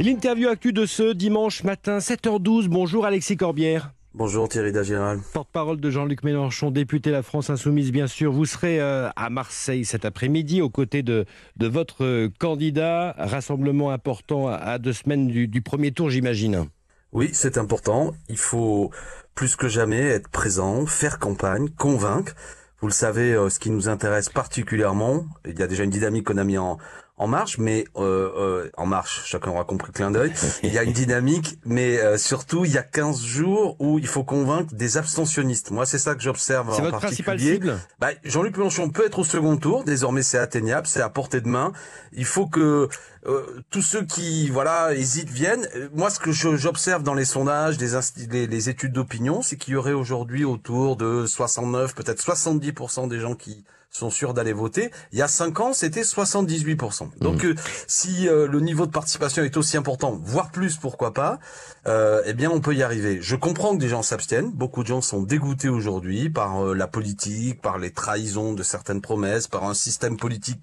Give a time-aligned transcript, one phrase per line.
[0.00, 2.66] L'interview actu de ce dimanche matin, 7h12.
[2.66, 3.92] Bonjour Alexis Corbière.
[4.12, 5.20] Bonjour Thierry Dagiral.
[5.32, 8.32] Porte-parole de Jean-Luc Mélenchon, député La France Insoumise, bien sûr.
[8.32, 11.26] Vous serez euh, à Marseille cet après-midi aux côtés de,
[11.56, 13.14] de votre candidat.
[13.18, 16.66] Rassemblement important à, deux semaines du, du premier tour, j'imagine.
[17.12, 18.14] Oui, c'est important.
[18.28, 18.90] Il faut
[19.36, 22.34] plus que jamais être présent, faire campagne, convaincre.
[22.80, 26.26] Vous le savez, euh, ce qui nous intéresse particulièrement, il y a déjà une dynamique
[26.26, 26.78] qu'on a mis en,
[27.16, 30.32] en marche, mais euh, euh, en marche, chacun aura compris clin d'œil.
[30.64, 34.06] Il y a une dynamique, mais euh, surtout il y a 15 jours où il
[34.08, 35.70] faut convaincre des abstentionnistes.
[35.70, 37.54] Moi, c'est ça que j'observe en votre particulier.
[37.54, 39.84] Cible bah, Jean-Luc Mélenchon peut être au second tour.
[39.84, 41.72] Désormais, c'est atteignable, c'est à portée de main.
[42.12, 42.88] Il faut que
[43.26, 45.68] euh, tous ceux qui voilà hésitent viennent.
[45.94, 49.92] Moi, ce que j'observe dans les sondages, les, les études d'opinion, c'est qu'il y aurait
[49.92, 53.64] aujourd'hui autour de 69, peut-être 70% des gens qui
[53.96, 54.90] sont sûrs d'aller voter.
[55.12, 57.10] Il y a 5 ans, c'était 78%.
[57.20, 57.46] Donc, mmh.
[57.46, 57.54] euh,
[57.86, 61.38] si euh, le niveau de participation est aussi important, voire plus, pourquoi pas,
[61.86, 63.18] euh, eh bien, on peut y arriver.
[63.22, 64.50] Je comprends que des gens s'abstiennent.
[64.50, 69.46] Beaucoup de gens sont dégoûtés aujourd'hui par la politique, par les trahisons de certaines promesses,
[69.46, 70.60] par un système politique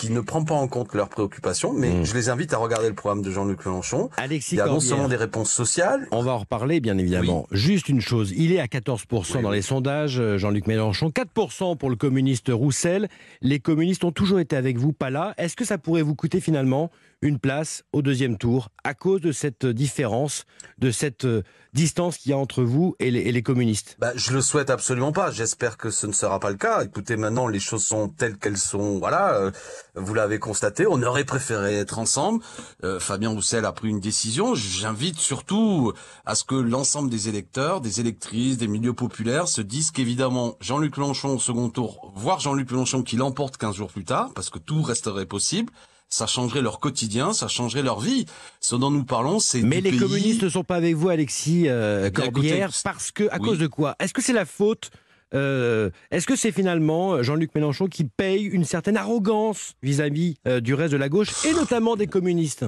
[0.00, 2.04] qui ne prend pas en compte leurs préoccupations, mais mmh.
[2.06, 4.08] je les invite à regarder le programme de Jean-Luc Mélenchon.
[4.16, 6.08] Alexis il y a non seulement des réponses sociales.
[6.10, 7.46] On va en reparler, bien évidemment.
[7.50, 11.90] Juste une chose, il est à 14% dans les sondages, euh, Jean-Luc Mélenchon, 4% pour
[11.90, 13.08] le communiste Roussel.
[13.42, 15.34] Les communistes ont toujours été avec vous, pas là.
[15.36, 16.90] Est-ce que ça pourrait vous coûter finalement
[17.22, 20.46] une place au deuxième tour à cause de cette différence,
[20.78, 21.42] de cette euh,
[21.74, 25.30] distance qu'il y a entre vous et les, communistes bah, Je le souhaite absolument pas.
[25.30, 26.82] J'espère que ce ne sera pas le cas.
[26.82, 28.98] Écoutez, maintenant les choses sont telles qu'elles sont.
[28.98, 29.50] Voilà, euh,
[29.94, 30.86] vous l'avez constaté.
[30.86, 32.42] On aurait préféré être ensemble.
[32.84, 34.54] Euh, Fabien Roussel a pris une décision.
[34.54, 35.92] J'invite surtout
[36.24, 40.96] à ce que l'ensemble des électeurs, des électrices, des milieux populaires se disent qu'évidemment Jean-Luc
[40.96, 44.58] Mélenchon au second tour, voire Jean-Luc Mélenchon qui l'emporte 15 jours plus tard, parce que
[44.58, 45.70] tout resterait possible
[46.10, 48.26] ça changerait leur quotidien, ça changerait leur vie.
[48.60, 50.00] Ce dont nous parlons, c'est Mais les pays...
[50.00, 53.94] communistes ne sont pas avec vous, Alexis euh, Corbière, parce que à cause de quoi?
[54.00, 54.90] Est-ce que c'est la faute
[55.32, 60.74] euh, Est-ce que c'est finalement Jean-Luc Mélenchon qui paye une certaine arrogance vis-à-vis euh, du
[60.74, 62.64] reste de la gauche et notamment des communistes?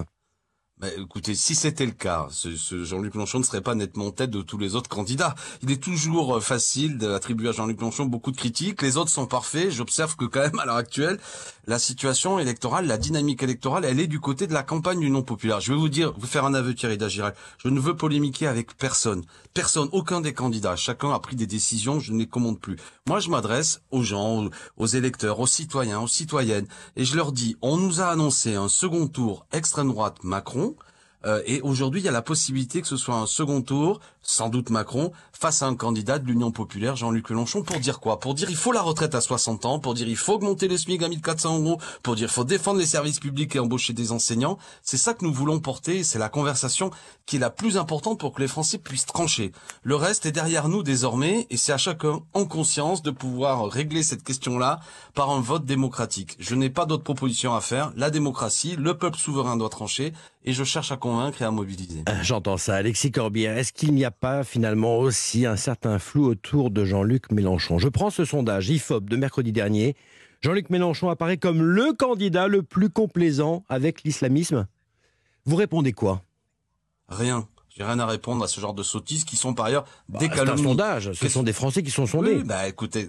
[0.79, 4.11] Bah, écoutez, si c'était le cas, ce, ce Jean-Luc Mélenchon ne serait pas nettement en
[4.11, 5.37] tête de tous les autres candidats.
[5.63, 8.83] Il est toujours euh, facile d'attribuer à Jean-Luc Mélenchon beaucoup de critiques.
[8.83, 9.71] Les autres sont parfaits.
[9.71, 11.21] J'observe que quand même, à l'heure actuelle,
[11.69, 15.23] la situation électorale, la dynamique électorale, elle est du côté de la campagne du non
[15.23, 15.61] populaire.
[15.61, 17.35] Je vais vous dire, vous faire un aveu, Thierry Dagiral.
[17.59, 19.23] Je ne veux polémiquer avec personne.
[19.55, 20.75] Personne, aucun des candidats.
[20.75, 22.77] Chacun a pris des décisions, je ne les commande plus.
[23.07, 26.67] Moi, je m'adresse aux gens, aux électeurs, aux citoyens, aux citoyennes,
[26.97, 30.72] et je leur dis, on nous a annoncé un second tour extrême droite Macron,
[31.47, 34.71] et aujourd'hui, il y a la possibilité que ce soit un second tour, sans doute
[34.71, 38.21] Macron, face à un candidat de l'Union populaire, Jean-Luc Mélenchon, pour dire quoi?
[38.21, 40.77] Pour dire il faut la retraite à 60 ans, pour dire il faut augmenter le
[40.77, 44.13] SMIC à 1400 euros, pour dire il faut défendre les services publics et embaucher des
[44.13, 44.59] enseignants.
[44.83, 46.91] C'est ça que nous voulons porter, c'est la conversation
[47.27, 49.53] qui est la plus importante pour que les Français puissent trancher.
[49.83, 54.03] Le reste est derrière nous désormais, et c'est à chacun en conscience de pouvoir régler
[54.03, 54.81] cette question-là
[55.15, 56.37] par un vote démocratique.
[56.39, 57.93] Je n'ai pas d'autre proposition à faire.
[57.97, 60.13] La démocratie, le peuple souverain doit trancher,
[60.45, 62.03] et je cherche à convaincre et à mobiliser.
[62.23, 62.75] J'entends ça.
[62.75, 67.31] Alexis Corbière, est-ce qu'il n'y a pas finalement aussi un certain flou autour de Jean-Luc
[67.33, 69.97] Mélenchon Je prends ce sondage IFOP de mercredi dernier.
[70.41, 74.67] Jean-Luc Mélenchon apparaît comme le candidat le plus complaisant avec l'islamisme.
[75.45, 76.23] Vous répondez quoi?
[77.09, 77.49] Rien.
[77.69, 80.29] J'ai rien à répondre à ce genre de sottises qui sont par ailleurs bah, des
[80.29, 81.13] C'est un sondage.
[81.13, 82.37] Ce sont des Français qui sont sondés.
[82.37, 83.09] Oui, bah écoutez,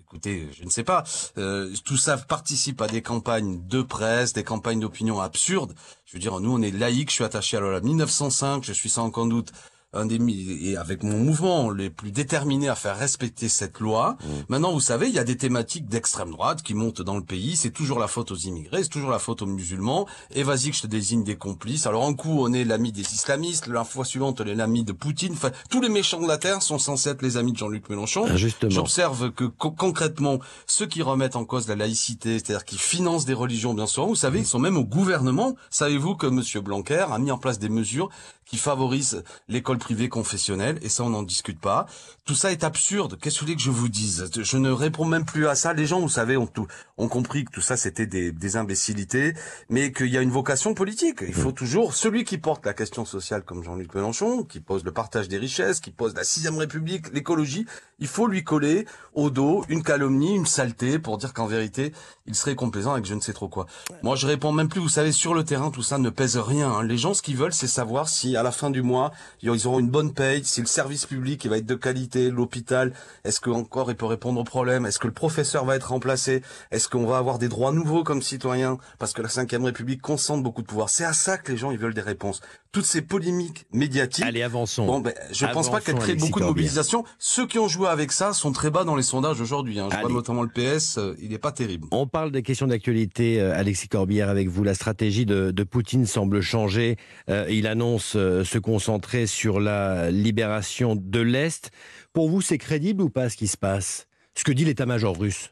[0.00, 1.04] écoutez, je ne sais pas.
[1.36, 5.74] Euh, tout ça participe à des campagnes de presse, des campagnes d'opinion absurdes.
[6.06, 7.10] Je veux dire, nous, on est laïcs.
[7.10, 8.64] Je suis attaché à la loi 1905.
[8.64, 9.52] Je suis sans aucun doute
[9.98, 10.18] un des
[10.62, 14.16] et avec mon mouvement les plus déterminés à faire respecter cette loi.
[14.20, 14.26] Mmh.
[14.48, 17.56] Maintenant, vous savez, il y a des thématiques d'extrême droite qui montent dans le pays.
[17.56, 20.06] C'est toujours la faute aux immigrés, c'est toujours la faute aux musulmans.
[20.34, 21.86] Et vas-y que je te désigne des complices.
[21.86, 24.92] Alors un coup, on est l'ami des islamistes, la fois suivante, on est l'ami de
[24.92, 25.32] Poutine.
[25.32, 28.26] Enfin, tous les méchants de la terre sont censés être les amis de Jean-Luc Mélenchon.
[28.28, 28.36] Ah,
[28.68, 33.74] J'observe que concrètement, ceux qui remettent en cause la laïcité, c'est-à-dire qui financent des religions,
[33.74, 35.54] bien sûr, vous savez, ils sont même au gouvernement.
[35.70, 38.10] Savez-vous que Monsieur Blanquer a mis en place des mesures
[38.48, 41.86] qui favorisent l'école privée confessionnelle, et ça on n'en discute pas.
[42.24, 43.18] Tout ça est absurde.
[43.20, 44.30] Qu'est-ce que vous voulez que je vous dise?
[44.36, 45.72] Je ne réponds même plus à ça.
[45.72, 46.66] Les gens, vous savez, ont, tout,
[46.98, 49.32] ont compris que tout ça c'était des, des imbécilités,
[49.70, 51.20] mais qu'il y a une vocation politique.
[51.26, 54.92] Il faut toujours celui qui porte la question sociale, comme Jean-Luc Mélenchon, qui pose le
[54.92, 57.66] partage des richesses, qui pose la sixième République, l'écologie.
[57.98, 61.92] Il faut lui coller au dos une calomnie, une saleté, pour dire qu'en vérité,
[62.26, 63.66] il serait complaisant avec je ne sais trop quoi.
[64.02, 64.80] Moi, je réponds même plus.
[64.80, 66.70] Vous savez, sur le terrain, tout ça ne pèse rien.
[66.70, 66.82] Hein.
[66.82, 69.12] Les gens, ce qu'ils veulent, c'est savoir si à la fin du mois,
[69.42, 72.92] ils auront une bonne paye, si le service public il va être de qualité, l'hôpital,
[73.24, 76.42] est-ce que encore il peut répondre aux problèmes, est-ce que le professeur va être remplacé,
[76.70, 80.42] est-ce qu'on va avoir des droits nouveaux comme citoyens, parce que la Ve République concentre
[80.42, 80.90] beaucoup de pouvoir.
[80.90, 82.40] C'est à ça que les gens ils veulent des réponses.
[82.70, 84.24] Toutes ces polémiques médiatiques.
[84.24, 84.84] Allez, avançons.
[84.84, 87.04] Bon, ben, je pense pas qu'elles créent beaucoup de mobilisation.
[87.18, 89.80] Ceux qui ont joué avec ça sont très bas dans les sondages aujourd'hui.
[89.80, 89.88] Hein.
[89.90, 91.88] Je vois notamment le PS, euh, il n'est pas terrible.
[91.92, 94.64] On parle des questions d'actualité, euh, Alexis Corbière, avec vous.
[94.64, 96.96] La stratégie de, de Poutine semble changer.
[97.30, 101.70] Euh, il annonce se concentrer sur la libération de l'Est.
[102.12, 104.06] Pour vous, c'est crédible ou pas ce qui se passe?
[104.34, 105.50] Ce que dit l'état-major russe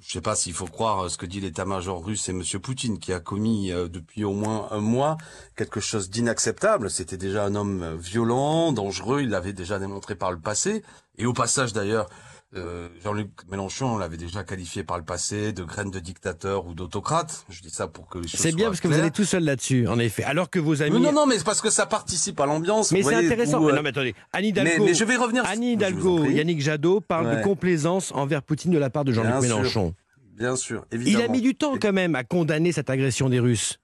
[0.00, 3.12] je sais pas s'il faut croire ce que dit l'état-major russe et Monsieur Poutine, qui
[3.12, 5.18] a commis euh, depuis au moins un mois
[5.56, 6.90] quelque chose d'inacceptable.
[6.90, 10.82] C'était déjà un homme euh, violent, dangereux, il l'avait déjà démontré par le passé.
[11.18, 12.08] Et au passage d'ailleurs,
[12.56, 17.44] euh, Jean-Luc Mélenchon l'avait déjà qualifié par le passé de graine de dictateur ou d'autocrate.
[17.48, 19.44] Je dis ça pour que les choses C'est bien parce que vous allez tout seul
[19.44, 20.24] là-dessus, en effet.
[20.24, 20.98] Alors que vos amis.
[21.00, 22.90] non, non, mais c'est parce que ça participe à l'ambiance.
[22.90, 23.60] Mais c'est intéressant.
[23.60, 24.14] non, mais attendez.
[24.32, 24.84] Anne Hidalgo.
[24.84, 25.44] Mais, je vais revenir.
[25.46, 29.94] Anne Hidalgo, Yannick Jadot parlent de complaisance envers Poutine de la part de Jean-Luc Mélenchon.
[30.36, 31.18] Bien sûr, évidemment.
[31.18, 33.78] Il a mis du temps quand même à condamner cette agression des Russes.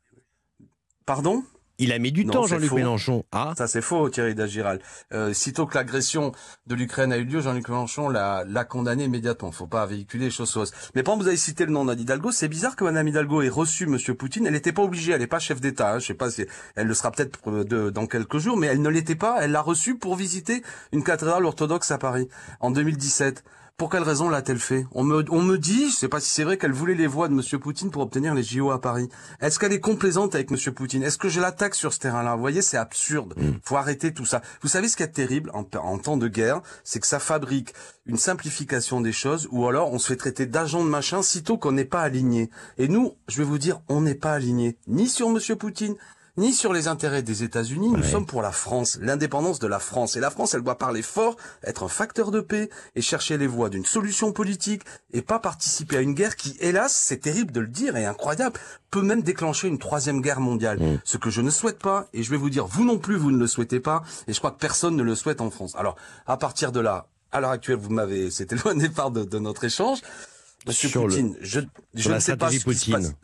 [1.04, 1.44] Pardon?
[1.78, 3.24] Il a mis du temps, Jean-Luc Mélenchon.
[3.32, 3.52] Ah.
[3.56, 4.80] Ça, c'est faux, Thierry Dagiral.
[5.12, 6.32] Euh, sitôt que l'agression
[6.66, 9.52] de l'Ukraine a eu lieu, Jean-Luc Mélenchon l'a condamné immédiatement.
[9.52, 10.72] Faut pas véhiculer les choses fausses.
[10.94, 13.48] Mais quand vous avez cité le nom d'Anne Hidalgo, c'est bizarre que Mme Hidalgo ait
[13.48, 14.46] reçu Monsieur Poutine.
[14.46, 15.94] Elle n'était pas obligée, elle n'est pas chef d'État.
[15.94, 15.98] Hein.
[15.98, 18.88] Je sais pas si elle le sera peut-être euh, dans quelques jours, mais elle ne
[18.88, 19.38] l'était pas.
[19.40, 20.62] Elle l'a reçu pour visiter
[20.92, 22.28] une cathédrale orthodoxe à Paris
[22.60, 23.44] en 2017.
[23.78, 24.86] Pour quelle raison l'a-t-elle fait?
[24.92, 27.28] On me, on me dit, je sais pas si c'est vrai, qu'elle voulait les voix
[27.28, 29.10] de Monsieur Poutine pour obtenir les JO à Paris.
[29.42, 31.02] Est-ce qu'elle est complaisante avec Monsieur Poutine?
[31.02, 32.36] Est-ce que je l'attaque sur ce terrain-là?
[32.36, 33.34] Vous voyez, c'est absurde.
[33.36, 33.58] Mm.
[33.62, 34.40] Faut arrêter tout ça.
[34.62, 37.74] Vous savez ce qui est terrible en, en temps de guerre, c'est que ça fabrique
[38.06, 41.72] une simplification des choses, ou alors on se fait traiter d'agent de machin sitôt qu'on
[41.72, 42.48] n'est pas aligné.
[42.78, 45.96] Et nous, je vais vous dire, on n'est pas aligné ni sur Monsieur Poutine,
[46.36, 47.88] ni sur les intérêts des États-Unis.
[47.88, 50.16] Nous sommes pour la France, l'indépendance de la France.
[50.16, 53.46] Et la France, elle doit parler fort, être un facteur de paix et chercher les
[53.46, 57.60] voies d'une solution politique et pas participer à une guerre qui, hélas, c'est terrible de
[57.60, 58.58] le dire et incroyable,
[58.90, 60.78] peut même déclencher une troisième guerre mondiale.
[60.78, 61.00] Mm.
[61.04, 63.30] Ce que je ne souhaite pas, et je vais vous dire, vous non plus, vous
[63.30, 65.74] ne le souhaitez pas, et je crois que personne ne le souhaite en France.
[65.76, 65.96] Alors,
[66.26, 69.64] à partir de là, à l'heure actuelle, vous m'avez, c'était loin départ de, de notre
[69.64, 70.00] échange.
[70.66, 71.60] Monsieur Poutine, je,
[71.94, 73.14] je ne sais pas ce qui se passe.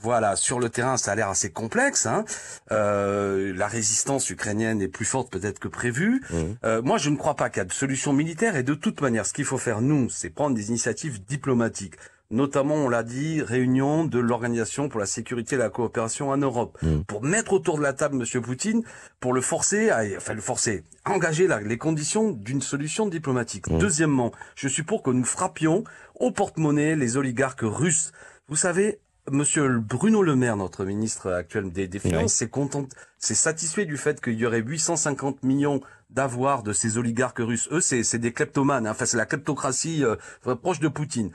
[0.00, 2.06] Voilà, sur le terrain, ça a l'air assez complexe.
[2.06, 2.24] Hein.
[2.70, 6.22] Euh, la résistance ukrainienne est plus forte peut-être que prévu.
[6.30, 6.36] Mmh.
[6.64, 8.56] Euh, moi, je ne crois pas qu'il y a de solution militaire.
[8.56, 11.94] Et de toute manière, ce qu'il faut faire, nous, c'est prendre des initiatives diplomatiques.
[12.32, 16.78] Notamment, on l'a dit, réunion de l'Organisation pour la sécurité et la coopération en Europe,
[16.80, 17.02] mmh.
[17.02, 18.82] pour mettre autour de la table Monsieur Poutine,
[19.20, 23.68] pour le forcer, à, enfin le forcer, engager les conditions d'une solution diplomatique.
[23.68, 23.78] Mmh.
[23.78, 25.84] Deuxièmement, je suis pour que nous frappions
[26.18, 28.12] au porte-monnaie les oligarques russes.
[28.48, 28.98] Vous savez,
[29.30, 32.88] Monsieur Bruno Le Maire, notre ministre actuel des, Finances, s'est content,
[33.18, 37.68] s'est satisfait du fait qu'il y aurait 850 millions d'avoirs de ces oligarques russes.
[37.72, 38.86] Eux, c'est des kleptomanes.
[38.86, 38.92] Hein.
[38.92, 40.16] Enfin, c'est la kleptocratie euh,
[40.56, 41.30] proche de Poutine.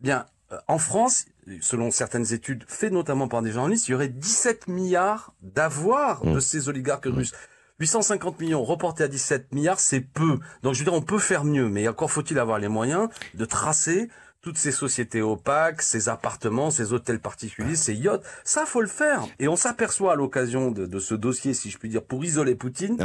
[0.00, 0.26] Bien,
[0.68, 1.26] en France,
[1.60, 6.36] selon certaines études faites notamment par des journalistes, il y aurait 17 milliards d'avoirs de
[6.36, 6.40] mmh.
[6.40, 7.14] ces oligarques mmh.
[7.14, 7.32] russes.
[7.80, 10.38] 850 millions reportés à 17 milliards, c'est peu.
[10.62, 13.44] Donc je veux dire, on peut faire mieux, mais encore faut-il avoir les moyens de
[13.44, 14.08] tracer
[14.40, 19.24] toutes ces sociétés opaques, ces appartements, ces hôtels particuliers, ces yachts, ça faut le faire.
[19.38, 22.98] Et on s'aperçoit à l'occasion de, ce dossier, si je puis dire, pour isoler Poutine,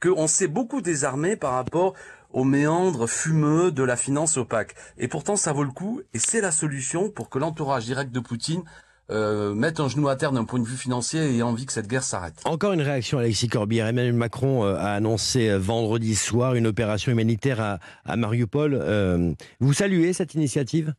[0.00, 1.94] qu'on s'est beaucoup désarmé par rapport
[2.34, 4.74] aux méandres fumeux de la finance opaque.
[4.98, 8.20] Et pourtant, ça vaut le coup, et c'est la solution pour que l'entourage direct de
[8.20, 8.64] Poutine
[9.10, 11.86] euh, mettre un genou à terre d'un point de vue financier et envie que cette
[11.86, 12.40] guerre s'arrête.
[12.44, 13.86] Encore une réaction, Alexis Corbière.
[13.86, 19.36] Emmanuel Macron euh, a annoncé euh, vendredi soir une opération humanitaire à, à Mariupol.
[19.60, 20.94] vous saluez cette initiative?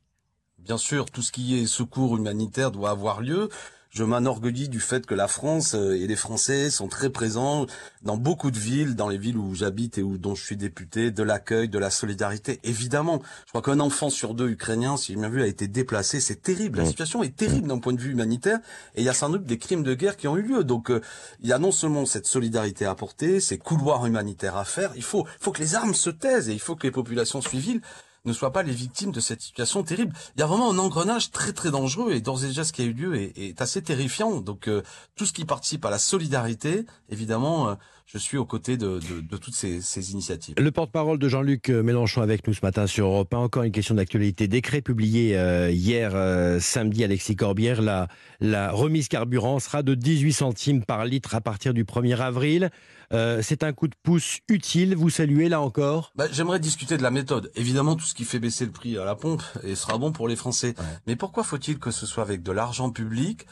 [0.60, 3.50] Bien sûr, tout ce qui est secours humanitaire doit avoir lieu
[3.96, 7.66] je m'enorgueillis du fait que la France euh, et les Français sont très présents
[8.04, 11.12] dans beaucoup de villes, dans les villes où j'habite et où dont je suis député,
[11.12, 12.60] de l'accueil, de la solidarité.
[12.66, 16.20] Évidemment, je crois qu'un enfant sur deux ukrainien, si j'ai bien vu, a été déplacé.
[16.20, 16.80] C'est terrible.
[16.80, 18.60] La situation est terrible d'un point de vue humanitaire.
[18.96, 20.66] Et il y a sans doute des crimes de guerre qui ont eu lieu.
[20.66, 21.00] Donc, euh,
[21.40, 24.92] il y a non seulement cette solidarité à apporter, ces couloirs humanitaires à faire.
[24.98, 27.80] Il faut, faut que les armes se taisent et il faut que les populations suivies
[28.26, 30.14] ne soient pas les victimes de cette situation terrible.
[30.36, 32.82] Il y a vraiment un engrenage très très dangereux et d'ores et déjà ce qui
[32.82, 34.42] a eu lieu est, assez terrifiant.
[34.42, 34.84] Donc euh,
[35.16, 39.54] tout ce qui participe à la solidarité, évidemment, euh, je suis aux côtés de, toutes
[39.54, 40.56] ces, initiatives.
[40.58, 43.38] Le porte-parole de Jean-Luc Mélenchon avec nous ce matin sur Europe 1.
[43.38, 44.48] Encore une question d'actualité.
[44.48, 46.14] Décret publié euh, hier
[46.62, 47.82] samedi, Alexis Corbière.
[47.82, 48.08] La,
[48.40, 52.70] la remise carburant sera de 18 centimes par litre à partir du 1er avril.
[53.14, 54.96] Euh, c'est un coup de pouce utile.
[54.96, 56.12] Vous saluez là encore?
[56.16, 57.52] Bah, J'aimerais discuter de la méthode.
[57.56, 60.28] Évidemment, tout ce qui fait baisser le prix à la pompe et sera bon pour
[60.28, 60.76] les Français.
[61.08, 63.46] Mais pourquoi faut-il que ce soit avec de l'argent public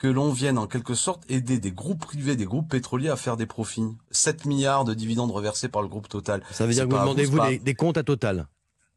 [0.00, 3.36] que l'on vienne en quelque sorte aider des groupes privés, des groupes pétroliers à faire
[3.36, 3.84] des profits.
[4.10, 6.42] 7 milliards de dividendes reversés par le groupe Total.
[6.50, 8.46] Ça veut dire que vous demandez-vous des, des comptes à Total?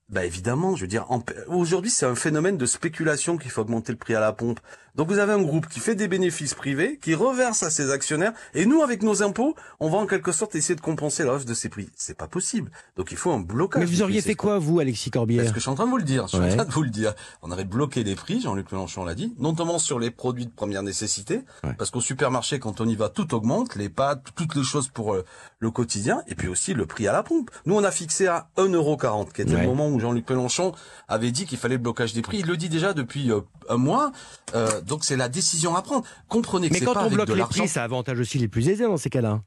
[0.09, 1.05] Bah évidemment, je veux dire,
[1.47, 4.59] aujourd'hui c'est un phénomène de spéculation qui fait augmenter le prix à la pompe.
[4.95, 8.33] Donc vous avez un groupe qui fait des bénéfices privés, qui reverse à ses actionnaires,
[8.53, 11.45] et nous avec nos impôts, on va en quelque sorte essayer de compenser la hausse
[11.45, 11.89] de ces prix.
[11.95, 12.69] C'est pas possible.
[12.95, 13.81] Donc il faut un blocage.
[13.81, 15.89] Mais vous auriez fait quoi, vous, Alexis Corbière Parce que je suis en train de
[15.89, 16.27] vous le dire.
[16.27, 17.15] Je suis en train de vous le dire.
[17.41, 20.83] On aurait bloqué les prix, Jean-Luc Mélenchon l'a dit, notamment sur les produits de première
[20.83, 21.41] nécessité,
[21.79, 25.15] parce qu'au supermarché, quand on y va, tout augmente, les pâtes, toutes les choses pour
[25.15, 25.25] euh,
[25.57, 27.49] le quotidien, et puis aussi le prix à la pompe.
[27.65, 30.73] Nous on a fixé à 1,40€, qui était le moment où Jean-Luc Mélenchon
[31.07, 32.39] avait dit qu'il fallait le blocage des prix.
[32.41, 34.11] Il le dit déjà depuis euh, un mois.
[34.53, 36.05] Euh, donc c'est la décision à prendre.
[36.27, 38.97] Comprenez que Mais quand on bloque les prix, ça avantage aussi les plus aisés dans
[38.97, 39.41] ces cas-là.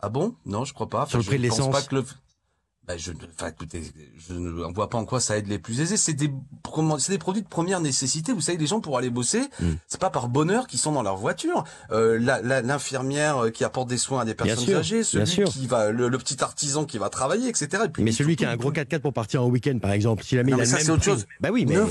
[0.00, 0.34] Ah bon?
[0.46, 1.06] Non, je crois pas.
[1.06, 1.74] Sur le prix de l'essence.
[2.84, 3.80] Ben je, enfin, écoutez,
[4.28, 5.96] je ne vois pas en quoi ça aide les plus aisés.
[5.96, 6.32] C'est des,
[6.98, 8.32] c'est des produits de première nécessité.
[8.32, 9.70] Vous savez, les gens pour aller bosser, mm.
[9.86, 11.62] c'est pas par bonheur qu'ils sont dans leur voiture.
[11.92, 16.42] Euh, l'infirmière qui apporte des soins à des personnes âgées, celui qui va, le, petit
[16.42, 17.84] artisan qui va travailler, etc.
[17.98, 20.42] mais celui qui a un gros 4x4 pour partir en week-end, par exemple, s'il a
[20.42, 21.26] mis la ça, c'est autre chose.
[21.40, 21.76] Bah oui, mais.
[21.76, 21.86] Ne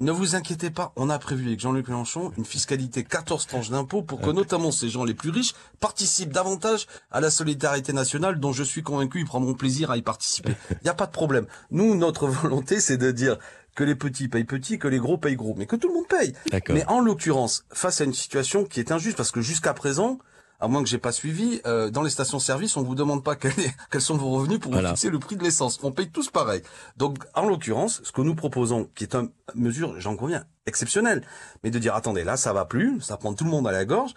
[0.00, 4.20] vous inquiétez pas, on a prévu avec Jean-Luc Mélenchon une fiscalité 14 tranches d'impôts pour
[4.20, 8.62] que notamment ces gens les plus riches participent davantage à la solidarité nationale dont je
[8.62, 10.54] suis convaincu ils prendront plaisir à y participer.
[10.70, 11.46] Il n'y a pas de problème.
[11.70, 13.38] Nous, notre volonté, c'est de dire
[13.74, 16.08] que les petits payent petits, que les gros payent gros, mais que tout le monde
[16.08, 16.34] paye.
[16.70, 20.18] Mais en l'occurrence, face à une situation qui est injuste, parce que jusqu'à présent,
[20.64, 23.36] à moins que j'ai pas suivi, euh, dans les stations-service, on vous demande pas
[23.90, 25.78] quels sont vos revenus pour fixer le prix de l'essence.
[25.82, 26.62] On paye tous pareil.
[26.96, 31.22] Donc, en l'occurrence, ce que nous proposons, qui est une mesure, j'en conviens, exceptionnelle,
[31.62, 33.84] mais de dire attendez, là, ça va plus, ça prend tout le monde à la
[33.84, 34.14] gorge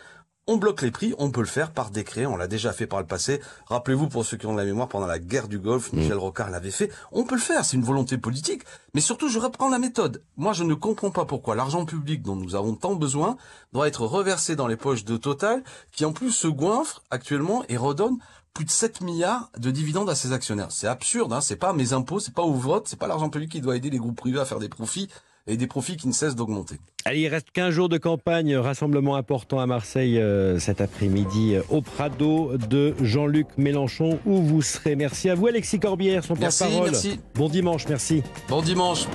[0.47, 2.99] on bloque les prix, on peut le faire par décret, on l'a déjà fait par
[2.99, 3.41] le passé.
[3.67, 5.97] Rappelez-vous, pour ceux qui ont de la mémoire, pendant la guerre du Golfe, mm.
[5.97, 6.89] Michel Rocard l'avait fait.
[7.11, 8.63] On peut le faire, c'est une volonté politique.
[8.93, 10.23] Mais surtout, je reprends la méthode.
[10.37, 13.35] Moi, je ne comprends pas pourquoi l'argent public dont nous avons tant besoin
[13.73, 17.75] doit être reversé dans les poches de Total, qui en plus se goinfre actuellement et
[17.75, 18.17] redonne
[18.53, 20.71] plus de 7 milliards de dividendes à ses actionnaires.
[20.71, 23.51] C'est absurde, hein c'est pas mes impôts, c'est pas au vote, c'est pas l'argent public
[23.51, 25.09] qui doit aider les groupes privés à faire des profits
[25.47, 26.75] et des profits qui ne cessent d'augmenter.
[27.05, 31.61] Allez, il reste 15 jours de campagne, rassemblement important à Marseille euh, cet après-midi euh,
[31.69, 34.95] au Prado de Jean-Luc Mélenchon où vous serez.
[34.95, 36.91] Merci à vous Alexis Corbière, son porte-parole.
[37.35, 38.23] Bon dimanche, merci.
[38.49, 39.05] Bon dimanche.